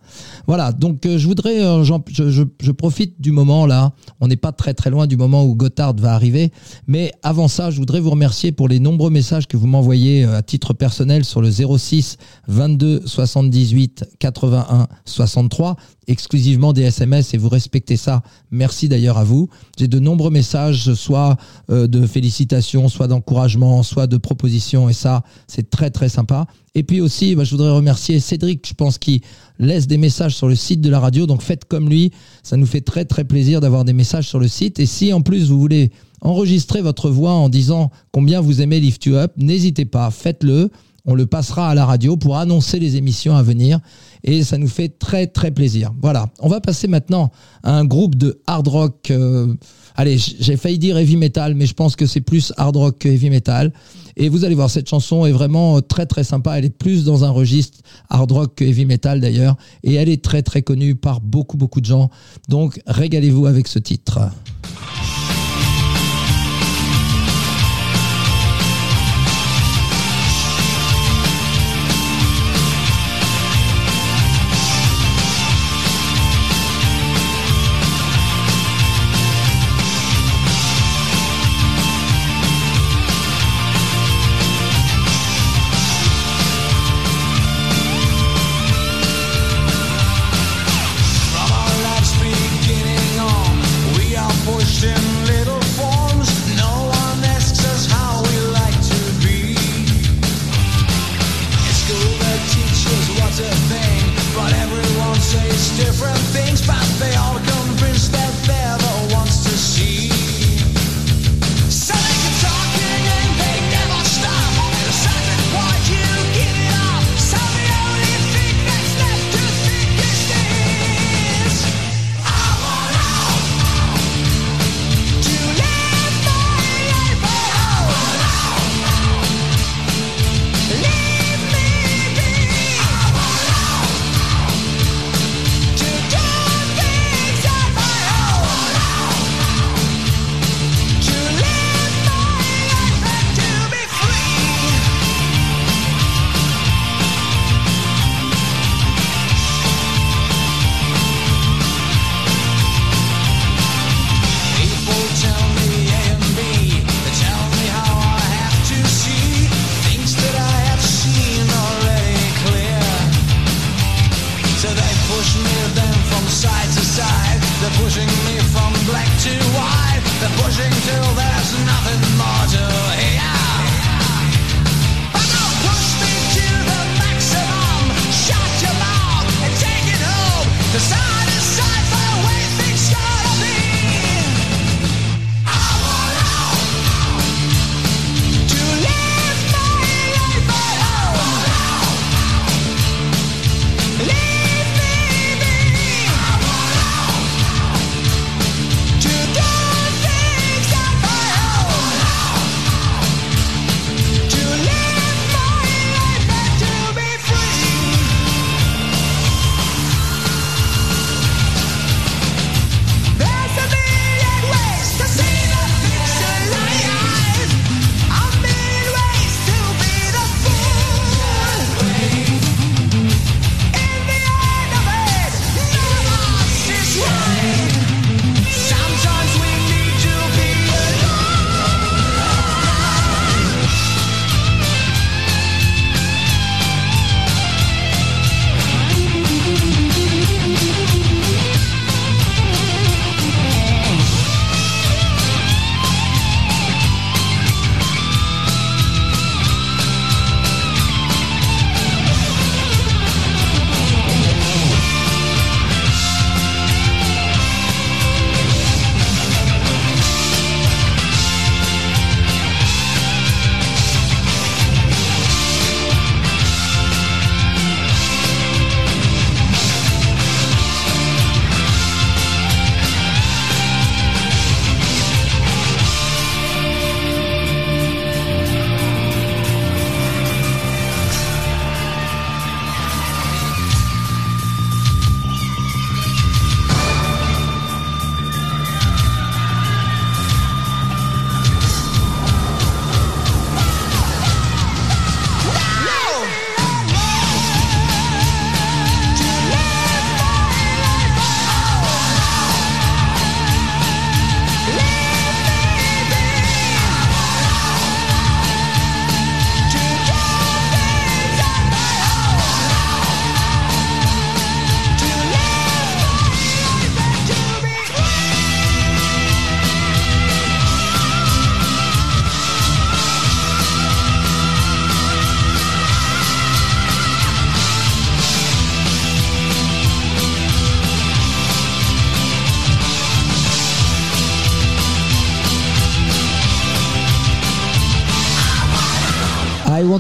Voilà. 0.48 0.72
Donc, 0.72 1.06
euh, 1.06 1.18
je 1.18 1.28
voudrais, 1.28 1.64
euh, 1.64 1.84
je 1.84 2.72
profite 2.72 3.22
du 3.22 3.32
moment 3.32 3.66
là. 3.66 3.94
On 4.20 4.28
n'est 4.28 4.36
pas 4.36 4.52
très, 4.52 4.74
très 4.74 4.90
loin 4.90 5.08
du 5.08 5.18
moment 5.18 5.44
où 5.44 5.56
Gotthard 5.56 5.96
va 5.96 6.14
arriver. 6.14 6.52
Mais 6.88 7.12
avant 7.24 7.48
ça, 7.48 7.72
je 7.72 7.78
voudrais 7.78 8.00
vous 8.00 8.10
remercier 8.10 8.52
pour 8.52 8.68
les 8.68 8.80
nombreux 8.80 9.10
messages 9.10 9.48
que 9.48 9.58
vous 9.58 9.68
m'envoyez 9.68 10.26
euh, 10.26 10.38
à 10.38 10.42
titre 10.42 10.74
personnel 10.74 11.26
sur 11.26 11.42
le 11.42 11.50
06 11.52 12.18
22 12.48 13.04
78 13.06 14.06
81 14.20 14.88
63 15.06 15.76
exclusivement 16.08 16.74
des 16.74 16.84
SMS 16.84 17.34
et 17.34 17.38
vous 17.38 17.50
respectez 17.50 17.98
ça. 17.98 18.24
Merci 18.52 18.90
d'ailleurs 18.90 19.18
à 19.18 19.24
vous. 19.24 19.50
J'ai 19.78 19.88
de 19.88 20.00
nombreux 20.00 20.30
messages, 20.30 20.94
soit 20.94 21.38
euh, 21.70 21.88
de 21.88 22.06
félicitations, 22.06 22.90
soit 22.90 23.08
d'encouragement, 23.08 23.84
soit 23.84 24.08
de 24.08 24.18
propositions 24.18 24.90
et 24.90 24.94
ça, 24.94 25.24
c'est 25.48 25.70
très 25.70 25.90
très 25.90 26.10
sympa. 26.10 26.46
Et 26.76 26.84
puis 26.84 27.02
aussi, 27.02 27.36
bah, 27.36 27.44
je 27.44 27.52
voudrais 27.52 27.72
remercier 27.72 28.20
Cédric, 28.20 28.68
je 28.68 28.74
pense, 28.74 28.98
qui 28.98 29.22
laisse 29.60 29.88
des 29.88 29.98
messages 29.98 30.36
sur 30.36 30.48
le 30.48 30.56
site 30.56 30.82
de 30.82 30.90
la 30.90 31.00
radio. 31.00 31.26
Donc 31.26 31.42
faites 31.42 31.66
comme 31.66 31.90
lui, 31.90 32.12
ça 32.42 32.58
nous 32.58 32.66
fait 32.66 32.82
très 32.82 33.06
très 33.06 33.24
plaisir 33.24 33.62
d'avoir 33.62 33.86
des 33.86 33.94
messages 33.94 34.28
sur 34.28 34.40
le 34.40 34.48
site. 34.48 34.80
Et 34.80 34.86
si 34.86 35.14
en 35.14 35.22
plus 35.22 35.50
vous 35.50 35.60
voulez 35.60 35.92
enregistrer 36.22 36.82
votre 36.82 37.10
voix 37.10 37.34
en 37.34 37.50
disant 37.50 37.92
combien 38.12 38.42
vous 38.42 38.62
aimez 38.62 38.80
Lift 38.80 39.06
You 39.06 39.16
Up, 39.16 39.34
n'hésitez 39.38 39.86
pas, 39.86 40.10
faites-le. 40.10 40.70
On 41.06 41.16
le 41.16 41.26
passera 41.26 41.70
à 41.70 41.76
la 41.76 41.86
radio 41.86 42.16
pour 42.16 42.38
annoncer 42.38 42.80
les 42.80 42.96
émissions 42.96 43.36
à 43.36 43.44
venir 43.44 43.82
et 44.24 44.42
ça 44.44 44.58
nous 44.58 44.70
fait 44.70 44.88
très 44.88 45.28
très 45.28 45.52
plaisir. 45.52 45.92
Voilà, 46.02 46.30
on 46.40 46.48
va 46.48 46.62
passer 46.62 46.88
maintenant 46.88 47.30
à 47.62 47.78
un 47.78 47.84
groupe 47.84 48.16
de 48.16 48.42
hard 48.48 48.70
rock. 48.70 49.12
euh, 49.12 49.54
allez, 49.96 50.18
j'ai 50.18 50.56
failli 50.56 50.80
dire 50.80 50.98
heavy 50.98 51.18
metal, 51.18 51.56
mais 51.56 51.66
je 51.66 51.74
pense 51.74 51.98
que 51.98 52.06
c'est 52.06 52.22
plus 52.22 52.54
hard 52.56 52.78
rock 52.78 53.00
que 53.00 53.10
heavy 53.10 53.30
metal. 53.30 53.74
Et 54.16 54.30
vous 54.30 54.46
allez 54.46 54.56
voir, 54.56 54.70
cette 54.70 54.88
chanson 54.88 55.26
est 55.26 55.34
vraiment 55.34 55.76
euh, 55.76 55.82
très 55.82 56.06
très 56.06 56.24
sympa. 56.24 56.58
Elle 56.58 56.64
est 56.64 56.70
plus 56.78 57.04
dans 57.04 57.26
un 57.26 57.32
registre 57.32 57.80
hard 58.10 58.32
rock 58.32 58.56
que 58.56 58.64
heavy 58.64 58.86
metal 58.86 59.20
d'ailleurs, 59.20 59.58
et 59.84 59.96
elle 59.96 60.08
est 60.08 60.24
très 60.24 60.42
très 60.42 60.62
connue 60.62 60.96
par 60.96 61.20
beaucoup 61.20 61.58
beaucoup 61.58 61.82
de 61.82 61.86
gens. 61.86 62.10
Donc 62.48 62.80
régalez-vous 62.88 63.46
avec 63.46 63.68
ce 63.68 63.80
titre. 63.80 64.22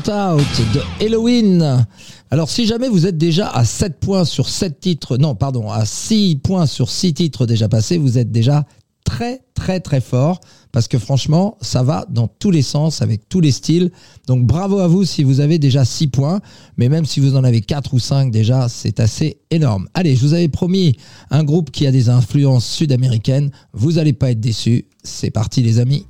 Out 0.09 0.73
de 0.73 0.81
Halloween. 1.05 1.85
Alors 2.29 2.49
si 2.49 2.65
jamais 2.65 2.89
vous 2.89 3.05
êtes 3.05 3.17
déjà 3.17 3.47
à 3.49 3.63
7 3.63 3.99
points 3.99 4.25
sur 4.25 4.49
7 4.49 4.79
titres, 4.79 5.17
non 5.17 5.33
pardon, 5.33 5.69
à 5.69 5.85
6 5.85 6.37
points 6.43 6.65
sur 6.65 6.89
6 6.89 7.13
titres 7.13 7.45
déjà 7.45 7.69
passés, 7.69 7.97
vous 7.97 8.17
êtes 8.17 8.31
déjà 8.31 8.65
très 9.05 9.41
très 9.53 9.79
très 9.79 10.01
fort 10.01 10.41
parce 10.71 10.87
que 10.87 10.97
franchement 10.97 11.57
ça 11.61 11.83
va 11.83 12.05
dans 12.09 12.27
tous 12.27 12.51
les 12.51 12.61
sens 12.61 13.01
avec 13.01 13.29
tous 13.29 13.39
les 13.39 13.51
styles. 13.51 13.91
Donc 14.27 14.45
bravo 14.45 14.79
à 14.79 14.87
vous 14.87 15.05
si 15.05 15.23
vous 15.23 15.39
avez 15.39 15.57
déjà 15.57 15.85
6 15.85 16.07
points, 16.07 16.41
mais 16.75 16.89
même 16.89 17.05
si 17.05 17.21
vous 17.21 17.37
en 17.37 17.43
avez 17.43 17.61
4 17.61 17.93
ou 17.93 17.99
5 17.99 18.29
déjà 18.29 18.67
c'est 18.67 18.99
assez 18.99 19.37
énorme. 19.51 19.87
Allez, 19.93 20.15
je 20.15 20.21
vous 20.21 20.33
avais 20.33 20.49
promis 20.49 20.97
un 21.29 21.45
groupe 21.45 21.71
qui 21.71 21.87
a 21.87 21.91
des 21.91 22.09
influences 22.09 22.65
sud-américaines, 22.65 23.51
vous 23.71 23.99
allez 23.99 24.13
pas 24.13 24.31
être 24.31 24.41
déçus. 24.41 24.85
C'est 25.03 25.31
parti 25.31 25.61
les 25.61 25.79
amis. 25.79 26.05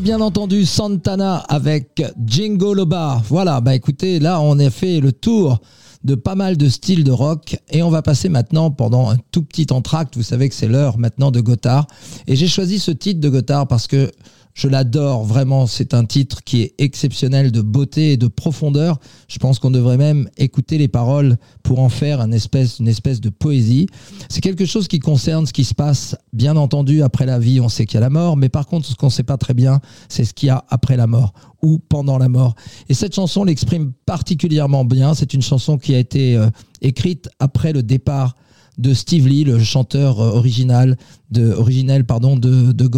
Bien 0.00 0.22
entendu 0.22 0.64
Santana 0.64 1.36
avec 1.36 2.02
Jingo 2.24 2.72
Loba. 2.72 3.20
Voilà, 3.28 3.60
bah 3.60 3.74
écoutez, 3.74 4.18
là 4.18 4.40
on 4.40 4.58
a 4.58 4.70
fait 4.70 4.98
le 4.98 5.12
tour 5.12 5.60
de 6.04 6.14
pas 6.14 6.34
mal 6.34 6.56
de 6.56 6.70
styles 6.70 7.04
de 7.04 7.12
rock 7.12 7.58
et 7.70 7.82
on 7.82 7.90
va 7.90 8.00
passer 8.00 8.30
maintenant 8.30 8.70
pendant 8.70 9.10
un 9.10 9.18
tout 9.30 9.42
petit 9.42 9.66
entracte. 9.70 10.16
Vous 10.16 10.22
savez 10.22 10.48
que 10.48 10.54
c'est 10.54 10.68
l'heure 10.68 10.96
maintenant 10.96 11.30
de 11.30 11.40
Gotthard 11.40 11.86
et 12.26 12.34
j'ai 12.34 12.48
choisi 12.48 12.78
ce 12.78 12.90
titre 12.90 13.20
de 13.20 13.28
Gotthard 13.28 13.68
parce 13.68 13.86
que 13.86 14.10
je 14.54 14.68
l'adore 14.68 15.24
vraiment. 15.24 15.66
C'est 15.66 15.94
un 15.94 16.04
titre 16.04 16.42
qui 16.44 16.62
est 16.62 16.74
exceptionnel 16.78 17.52
de 17.52 17.60
beauté 17.60 18.12
et 18.12 18.16
de 18.16 18.26
profondeur. 18.26 18.98
Je 19.28 19.38
pense 19.38 19.58
qu'on 19.58 19.70
devrait 19.70 19.96
même 19.96 20.28
écouter 20.36 20.78
les 20.78 20.88
paroles 20.88 21.36
pour 21.62 21.80
en 21.80 21.88
faire 21.88 22.20
une 22.20 22.34
espèce, 22.34 22.80
de 22.80 23.28
poésie. 23.28 23.86
C'est 24.28 24.40
quelque 24.40 24.64
chose 24.66 24.88
qui 24.88 24.98
concerne 24.98 25.46
ce 25.46 25.52
qui 25.52 25.64
se 25.64 25.74
passe, 25.74 26.16
bien 26.32 26.56
entendu, 26.56 27.02
après 27.02 27.26
la 27.26 27.38
vie. 27.38 27.60
On 27.60 27.68
sait 27.68 27.86
qu'il 27.86 27.94
y 27.94 27.98
a 27.98 28.00
la 28.00 28.10
mort, 28.10 28.36
mais 28.36 28.48
par 28.48 28.66
contre, 28.66 28.86
ce 28.86 28.94
qu'on 28.94 29.06
ne 29.06 29.12
sait 29.12 29.22
pas 29.22 29.36
très 29.36 29.54
bien, 29.54 29.80
c'est 30.08 30.24
ce 30.24 30.34
qu'il 30.34 30.48
y 30.48 30.50
a 30.50 30.64
après 30.68 30.96
la 30.96 31.06
mort 31.06 31.32
ou 31.62 31.78
pendant 31.78 32.18
la 32.18 32.28
mort. 32.28 32.54
Et 32.88 32.94
cette 32.94 33.14
chanson 33.14 33.44
l'exprime 33.44 33.92
particulièrement 34.06 34.84
bien. 34.84 35.14
C'est 35.14 35.34
une 35.34 35.42
chanson 35.42 35.78
qui 35.78 35.94
a 35.94 35.98
été 35.98 36.36
euh, 36.36 36.48
écrite 36.80 37.28
après 37.38 37.72
le 37.72 37.82
départ 37.82 38.34
de 38.78 38.94
Steve 38.94 39.28
Lee, 39.28 39.44
le 39.44 39.58
chanteur 39.58 40.20
euh, 40.20 40.30
original 40.32 40.96
de, 41.30 41.52
originel 41.52 42.04
pardon, 42.04 42.36
de, 42.36 42.72
de. 42.72 42.90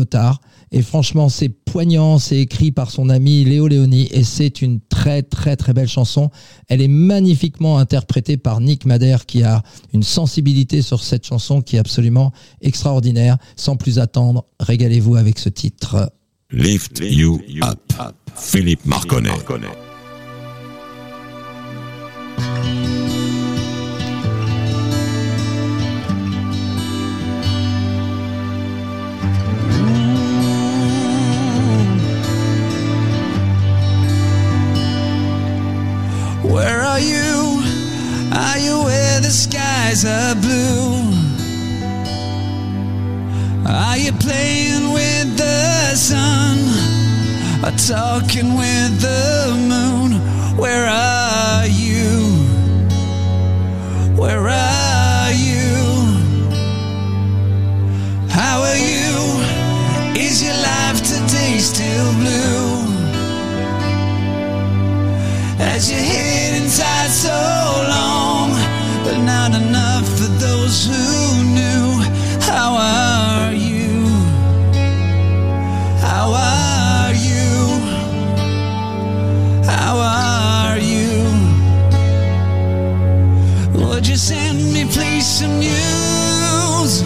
Et 0.74 0.80
franchement, 0.80 1.28
c'est 1.28 1.50
poignant, 1.50 2.18
c'est 2.18 2.38
écrit 2.38 2.72
par 2.72 2.90
son 2.90 3.10
ami 3.10 3.44
Léo 3.44 3.68
Léoni 3.68 4.08
et 4.10 4.24
c'est 4.24 4.62
une 4.62 4.80
très 4.80 5.22
très 5.22 5.54
très 5.54 5.74
belle 5.74 5.88
chanson. 5.88 6.30
Elle 6.68 6.80
est 6.80 6.88
magnifiquement 6.88 7.76
interprétée 7.76 8.38
par 8.38 8.60
Nick 8.60 8.86
Madère 8.86 9.26
qui 9.26 9.42
a 9.42 9.62
une 9.92 10.02
sensibilité 10.02 10.80
sur 10.80 11.02
cette 11.02 11.26
chanson 11.26 11.60
qui 11.60 11.76
est 11.76 11.78
absolument 11.78 12.32
extraordinaire. 12.62 13.36
Sans 13.54 13.76
plus 13.76 13.98
attendre, 13.98 14.46
régalez-vous 14.60 15.16
avec 15.16 15.38
ce 15.38 15.50
titre. 15.50 16.10
Lift 16.50 17.00
You 17.04 17.40
Up. 17.62 17.92
Philippe 18.34 18.86
Marconnet. 18.86 19.30
Are 38.34 38.58
you 38.58 38.82
where 38.84 39.20
the 39.20 39.30
skies 39.30 40.04
are 40.06 40.34
blue? 40.34 41.12
Are 43.66 43.96
you 43.98 44.12
playing 44.12 44.92
with 44.92 45.36
the 45.36 45.94
sun? 45.94 46.58
Or 47.62 47.76
talking 47.76 48.56
with 48.56 49.00
the 49.00 49.54
moon? 49.68 50.12
Where 50.56 50.86
are 50.86 51.66
you? 51.66 52.22
Where 54.16 54.48
are 54.48 55.32
you? 55.32 55.76
How 58.30 58.62
are 58.62 58.76
you? 58.76 59.12
Is 60.18 60.42
your 60.42 60.54
life 60.54 61.02
today 61.02 61.58
still 61.58 62.12
blue? 62.14 62.92
As 65.58 65.90
you 65.90 65.98
hid 65.98 66.62
inside 66.62 67.10
so 67.10 67.28
long, 67.88 68.21
not 69.48 69.60
enough 69.60 70.06
for 70.18 70.30
those 70.46 70.86
who 70.86 71.42
knew. 71.56 72.00
How 72.48 72.76
are 72.76 73.52
you? 73.52 74.06
How 76.06 76.26
are 76.32 77.12
you? 77.12 77.50
How 79.64 79.94
are 79.98 80.78
you? 80.78 81.10
Would 83.84 84.06
you 84.06 84.16
send 84.16 84.58
me 84.72 84.84
please 84.84 85.26
some 85.26 85.58
news? 85.58 87.02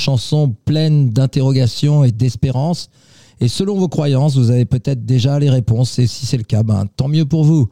Chanson 0.00 0.54
pleine 0.64 1.10
d'interrogations 1.10 2.02
et 2.04 2.10
d'espérance. 2.10 2.90
Et 3.42 3.48
selon 3.48 3.78
vos 3.78 3.88
croyances, 3.88 4.36
vous 4.36 4.50
avez 4.50 4.66
peut-être 4.66 5.06
déjà 5.06 5.38
les 5.38 5.48
réponses. 5.48 5.98
Et 5.98 6.06
si 6.06 6.26
c'est 6.26 6.36
le 6.36 6.42
cas, 6.42 6.62
ben, 6.62 6.86
tant 6.96 7.08
mieux 7.08 7.24
pour 7.24 7.44
vous. 7.44 7.68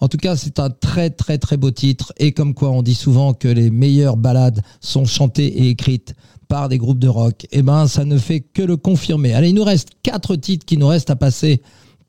En 0.00 0.08
tout 0.08 0.16
cas, 0.16 0.34
c'est 0.36 0.58
un 0.58 0.70
très 0.70 1.10
très 1.10 1.38
très 1.38 1.56
beau 1.56 1.70
titre. 1.70 2.12
Et 2.16 2.32
comme 2.32 2.54
quoi 2.54 2.70
on 2.70 2.82
dit 2.82 2.94
souvent 2.94 3.32
que 3.32 3.46
les 3.46 3.70
meilleures 3.70 4.16
ballades 4.16 4.62
sont 4.80 5.04
chantées 5.04 5.46
et 5.46 5.68
écrites 5.68 6.14
par 6.48 6.68
des 6.68 6.78
groupes 6.78 6.98
de 6.98 7.08
rock, 7.08 7.46
eh 7.52 7.62
ben 7.62 7.86
ça 7.86 8.04
ne 8.04 8.18
fait 8.18 8.40
que 8.40 8.62
le 8.62 8.76
confirmer. 8.76 9.32
Allez, 9.32 9.50
il 9.50 9.54
nous 9.54 9.64
reste 9.64 9.90
quatre 10.02 10.36
titres 10.36 10.66
qui 10.66 10.76
nous 10.76 10.88
restent 10.88 11.10
à 11.10 11.16
passer 11.16 11.62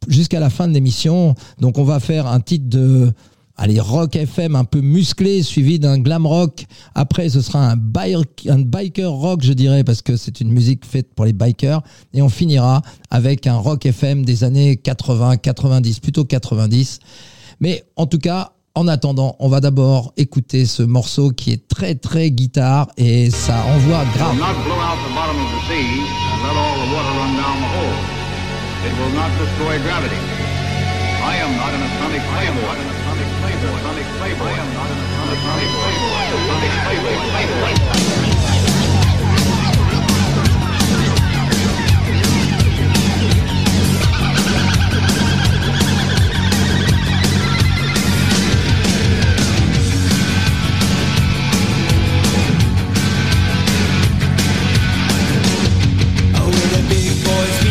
jusqu'à 0.07 0.39
la 0.39 0.49
fin 0.49 0.67
de 0.67 0.73
l'émission. 0.73 1.35
Donc 1.59 1.77
on 1.77 1.83
va 1.83 1.99
faire 1.99 2.27
un 2.27 2.39
titre 2.39 2.67
de 2.67 3.13
allez, 3.57 3.79
rock 3.79 4.15
FM 4.15 4.55
un 4.55 4.63
peu 4.63 4.81
musclé, 4.81 5.43
suivi 5.43 5.79
d'un 5.79 5.99
glam 5.99 6.25
rock. 6.25 6.65
Après, 6.95 7.29
ce 7.29 7.41
sera 7.41 7.69
un, 7.71 7.75
bike- 7.75 8.47
un 8.49 8.59
biker 8.59 9.11
rock, 9.11 9.41
je 9.43 9.53
dirais, 9.53 9.83
parce 9.83 10.01
que 10.01 10.15
c'est 10.17 10.41
une 10.41 10.51
musique 10.51 10.85
faite 10.85 11.13
pour 11.15 11.25
les 11.25 11.33
bikers. 11.33 11.81
Et 12.13 12.21
on 12.21 12.29
finira 12.29 12.81
avec 13.09 13.47
un 13.47 13.55
rock 13.57 13.85
FM 13.85 14.25
des 14.25 14.43
années 14.43 14.77
80, 14.77 15.37
90, 15.37 15.99
plutôt 15.99 16.25
90. 16.25 16.99
Mais 17.59 17.83
en 17.95 18.05
tout 18.07 18.17
cas, 18.19 18.51
en 18.75 18.87
attendant, 18.87 19.35
on 19.39 19.49
va 19.49 19.59
d'abord 19.61 20.13
écouter 20.17 20.65
ce 20.65 20.81
morceau 20.81 21.29
qui 21.29 21.51
est 21.51 21.67
très 21.67 21.93
très 21.93 22.31
guitare 22.31 22.87
et 22.97 23.29
ça 23.29 23.63
envoie 23.67 24.03
grave. 24.15 24.35
It 28.85 28.91
will 28.99 29.13
not 29.15 29.29
destroy 29.39 29.77
gravity. 29.85 30.52
I 31.23 31.37
am 31.37 31.55
not 31.55 31.71
an 31.73 31.81
atomic 31.81 32.21
playboy. 32.21 32.35
I 32.35 32.43
am 32.43 32.57
not 32.59 32.77
an 32.77 32.87
atomic 32.91 33.29
playboy. 33.39 33.79
Atomic 33.79 34.07
playboy. 34.19 34.43
I 34.43 34.59
am 34.59 34.73
not 34.73 34.91
an 34.91 34.99
atomic 35.07 35.39
playboy. 35.39 35.87
Atomic 36.43 36.73
playboy. 36.83 37.15
playboy. 37.31 37.73
Oh, 56.35 56.47
with 56.47 56.71
the 56.75 56.81
big 56.89 57.15
boys 57.23 57.62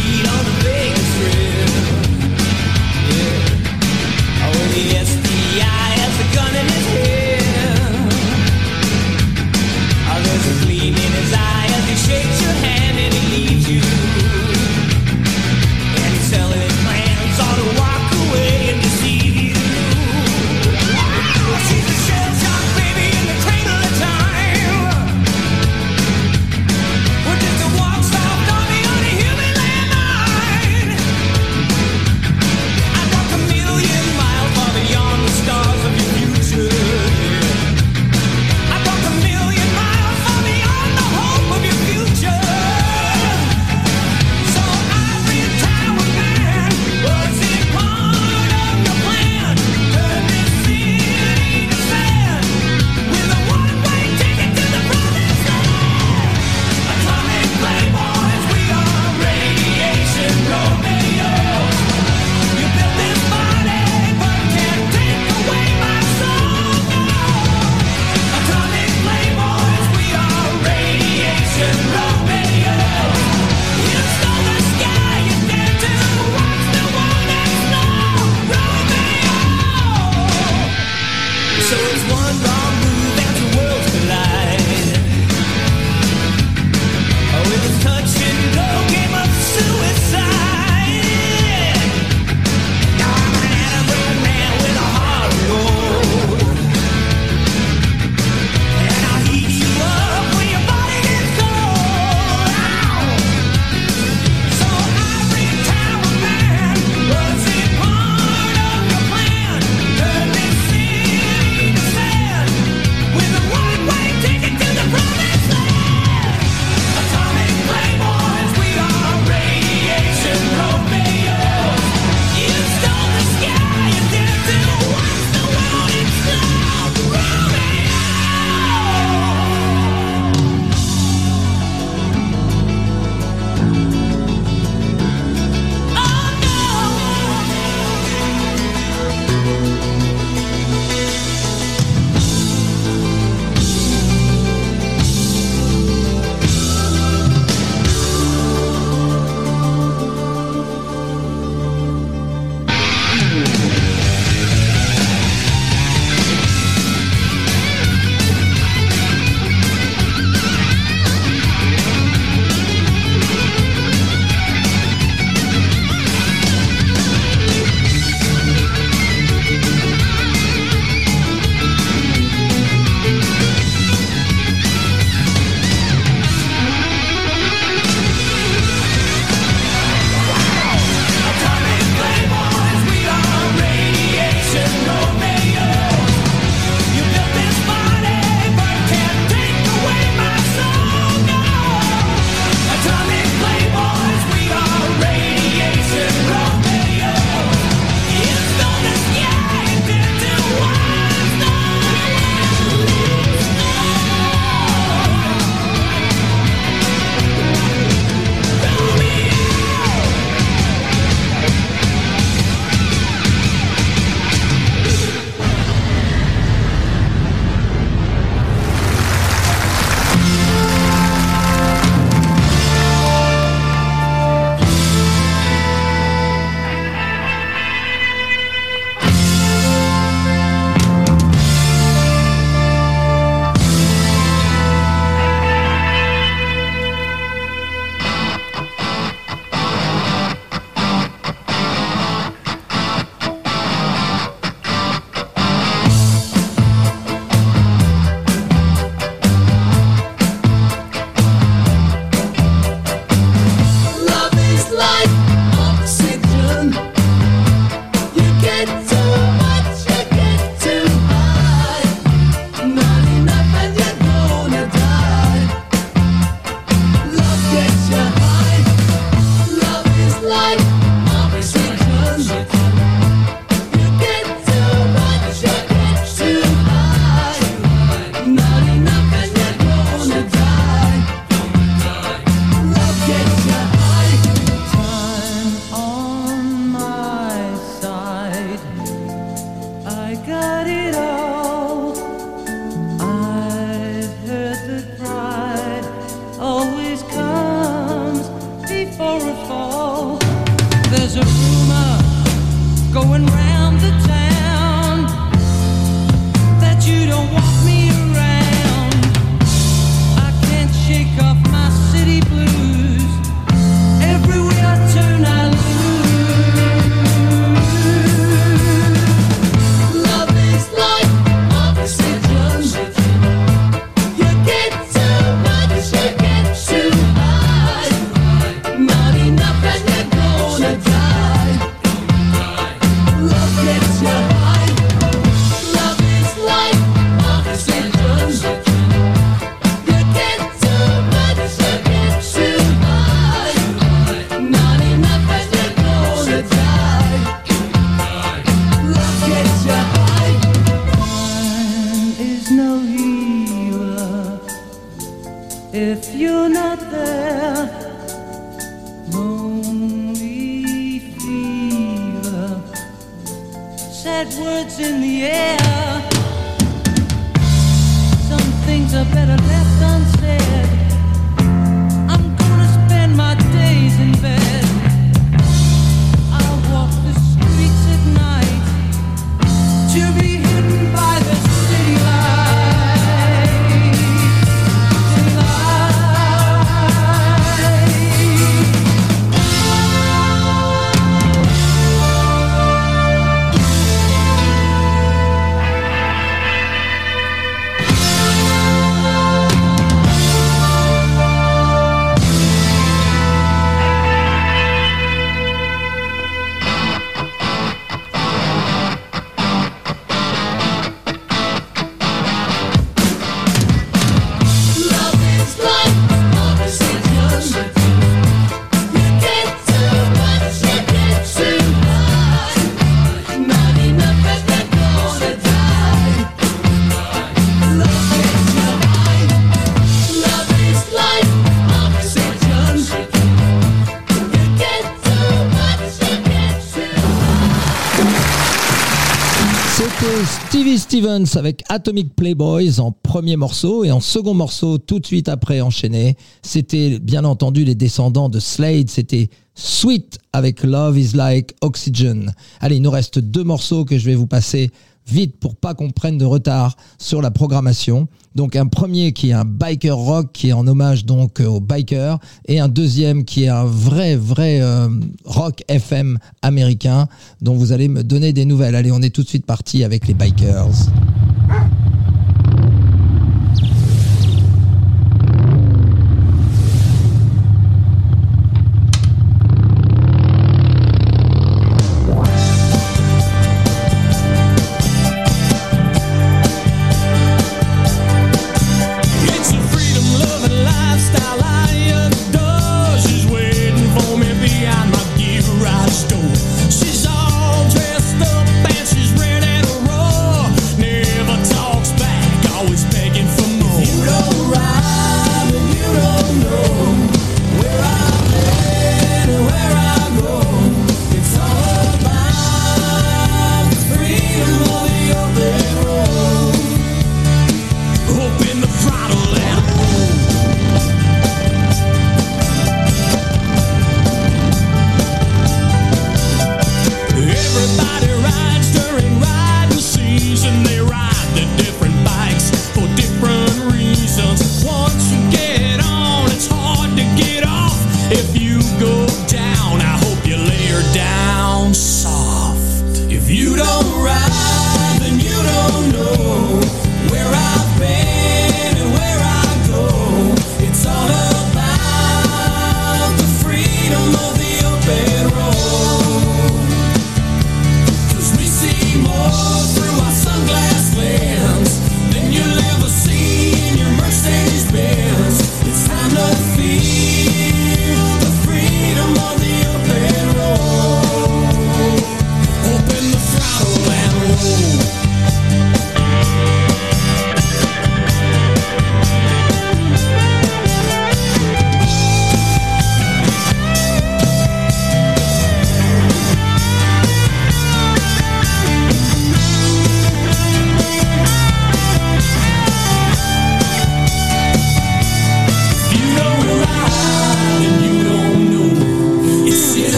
Stevens 440.93 441.38
avec 441.38 441.64
Atomic 441.70 442.14
Playboys 442.14 442.78
en 442.78 442.93
premier 442.93 443.36
morceau 443.36 443.82
et 443.82 443.90
en 443.90 444.01
second 444.01 444.34
morceau 444.34 444.76
tout 444.76 445.01
de 445.01 445.07
suite 445.07 445.30
après 445.30 445.62
enchaîné. 445.62 446.18
C'était 446.43 446.99
bien 446.99 447.24
entendu 447.24 447.64
les 447.64 447.74
descendants 447.74 448.28
de 448.28 448.38
Slade, 448.38 448.90
c'était 448.90 449.30
Sweet 449.55 450.18
avec 450.34 450.62
Love 450.62 450.99
is 450.99 451.16
Like 451.16 451.55
Oxygen. 451.62 452.34
Allez, 452.61 452.76
il 452.76 452.82
nous 452.82 452.90
reste 452.90 453.18
deux 453.18 453.43
morceaux 453.43 453.86
que 453.86 453.97
je 453.97 454.05
vais 454.05 454.14
vous 454.14 454.26
passer 454.26 454.70
vite 455.07 455.38
pour 455.38 455.57
pas 455.57 455.74
qu'on 455.74 455.90
prenne 455.90 456.18
de 456.18 456.24
retard 456.24 456.76
sur 456.98 457.22
la 457.22 457.30
programmation. 457.30 458.09
Donc 458.34 458.57
un 458.57 458.66
premier 458.66 459.12
qui 459.12 459.30
est 459.30 459.34
un 459.34 459.44
biker 459.44 459.96
rock 459.96 460.30
qui 460.32 460.48
est 460.48 460.53
en 460.53 460.66
hommage 460.66 461.05
donc 461.05 461.40
euh, 461.40 461.46
aux 461.46 461.61
bikers 461.61 462.18
et 462.46 462.61
un 462.61 462.68
deuxième 462.68 463.24
qui 463.24 463.44
est 463.44 463.48
un 463.48 463.64
vrai 463.64 464.16
vrai 464.16 464.61
euh, 464.62 464.88
rock 465.24 465.62
FM 465.68 466.18
américain 466.40 467.09
dont 467.40 467.55
vous 467.55 467.72
allez 467.72 467.88
me 467.88 468.03
donner 468.03 468.32
des 468.32 468.44
nouvelles. 468.44 468.74
Allez, 468.74 468.92
on 468.92 469.03
est 469.03 469.14
tout 469.14 469.22
de 469.22 469.28
suite 469.28 469.46
parti 469.46 469.84
avec 469.84 470.07
les 470.09 470.14
bikers. 470.14 470.88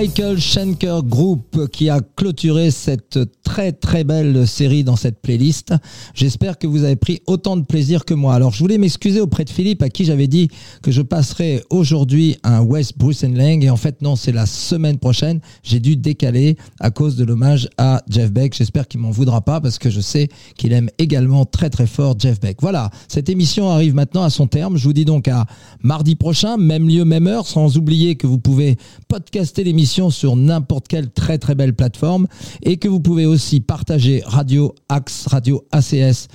Michael 0.00 0.40
Schenker 0.40 1.02
Group 1.04 1.68
qui 1.70 1.90
a 1.90 2.00
clôturé 2.16 2.70
cette 2.70 3.18
très 3.44 3.72
très 3.72 4.02
belle 4.02 4.48
série 4.48 4.82
dans 4.82 4.96
cette 4.96 5.20
playlist. 5.20 5.74
J'espère 6.14 6.56
que 6.56 6.66
vous 6.66 6.84
avez 6.84 6.96
pris 6.96 7.20
autant 7.26 7.58
de 7.58 7.66
plaisir 7.66 8.06
que 8.06 8.14
moi. 8.14 8.34
Alors 8.34 8.52
je 8.54 8.60
voulais 8.60 8.78
m'excuser 8.78 9.20
auprès 9.20 9.44
de 9.44 9.50
Philippe 9.50 9.82
à 9.82 9.90
qui 9.90 10.06
j'avais 10.06 10.26
dit 10.26 10.48
que 10.82 10.90
je 10.90 11.02
passerais 11.02 11.62
aujourd'hui 11.68 12.38
un 12.44 12.62
West 12.62 12.94
Bruce 12.96 13.24
Lang 13.24 13.62
et 13.62 13.68
en 13.68 13.76
fait 13.76 14.00
non 14.00 14.16
c'est 14.16 14.32
la 14.32 14.46
semaine 14.46 14.98
prochaine. 14.98 15.40
J'ai 15.62 15.80
dû 15.80 15.96
décaler 15.96 16.56
à 16.78 16.90
cause 16.90 17.16
de 17.16 17.24
l'hommage 17.26 17.68
à 17.76 18.02
Jeff 18.08 18.32
Beck. 18.32 18.54
J'espère 18.56 18.88
qu'il 18.88 19.00
m'en 19.00 19.10
voudra 19.10 19.42
pas 19.42 19.60
parce 19.60 19.78
que 19.78 19.90
je 19.90 20.00
sais 20.00 20.28
qu'il 20.56 20.72
aime 20.72 20.88
également 20.96 21.44
très 21.44 21.68
très 21.68 21.86
fort 21.86 22.14
Jeff 22.18 22.40
Beck. 22.40 22.56
Voilà, 22.62 22.90
cette 23.06 23.28
émission 23.28 23.68
arrive 23.68 23.94
maintenant 23.94 24.22
à 24.22 24.30
son 24.30 24.46
terme. 24.46 24.78
Je 24.78 24.84
vous 24.84 24.94
dis 24.94 25.04
donc 25.04 25.28
à 25.28 25.44
mardi 25.82 26.14
prochain, 26.14 26.56
même 26.56 26.88
lieu, 26.88 27.04
même 27.04 27.26
heure, 27.26 27.46
sans 27.46 27.76
oublier 27.76 28.14
que 28.14 28.26
vous 28.26 28.38
pouvez 28.38 28.78
podcaster 29.06 29.62
l'émission 29.62 29.89
sur 29.90 30.36
n'importe 30.36 30.86
quelle 30.88 31.10
très 31.10 31.38
très 31.38 31.54
belle 31.54 31.74
plateforme 31.74 32.26
et 32.62 32.76
que 32.76 32.88
vous 32.88 33.00
pouvez 33.00 33.26
aussi 33.26 33.60
partager 33.60 34.22
Radio 34.24 34.74
Axe, 34.88 35.26
Radio 35.26 35.64
ACS 35.72 36.28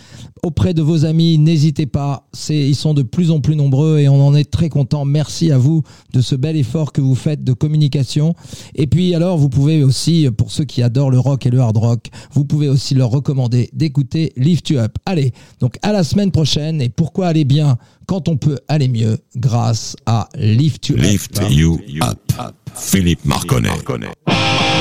auprès 0.44 0.74
de 0.74 0.82
vos 0.82 1.06
amis. 1.06 1.38
N'hésitez 1.38 1.86
pas, 1.86 2.28
ils 2.50 2.76
sont 2.76 2.94
de 2.94 3.02
plus 3.02 3.32
en 3.32 3.40
plus 3.40 3.56
nombreux 3.56 4.00
et 4.00 4.10
on 4.10 4.26
en 4.26 4.36
est 4.36 4.52
très 4.52 4.70
content. 4.70 5.06
Merci 5.06 5.52
à 5.52 5.58
vous 5.58 5.84
de 6.14 6.22
ce 6.22 6.36
bel 6.36 6.58
effort 6.58 6.92
que 6.92 7.02
vous 7.02 7.16
faites 7.16 7.44
de 7.44 7.54
communication. 7.54 8.36
Et 8.76 8.88
puis 8.88 9.16
alors, 9.16 9.38
vous 9.38 9.50
pouvez 9.50 9.84
aussi, 9.84 10.30
pour 10.38 10.52
ceux 10.52 10.66
qui 10.66 10.84
adorent 10.84 11.12
le 11.12 11.20
rock 11.20 11.46
et 11.46 11.50
le 11.50 11.60
hard 11.60 11.78
rock, 11.78 12.10
vous 12.34 12.46
pouvez 12.46 12.68
aussi 12.68 12.94
leur 12.94 13.10
recommander 13.10 13.70
d'écouter 13.74 14.34
Lift 14.36 14.70
You 14.70 14.80
Up. 14.80 14.98
Allez, 15.06 15.34
donc 15.60 15.78
à 15.82 15.92
la 15.94 16.04
semaine 16.04 16.32
prochaine. 16.32 16.82
Et 16.82 16.90
pourquoi 16.90 17.28
aller 17.28 17.46
bien 17.46 17.78
quand 18.06 18.30
on 18.30 18.38
peut 18.38 18.60
aller 18.68 18.88
mieux 18.88 19.18
grâce 19.36 19.96
à 20.06 20.30
Lift 20.36 20.90
You 20.90 20.96
Lift 20.98 21.40
Up. 21.40 21.50
you 21.50 21.80
up. 22.02 22.20
Philippe 22.76 23.26
Marconnet. 23.48 24.16
Thank 24.26 24.75